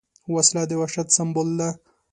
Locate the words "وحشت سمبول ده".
0.81-1.69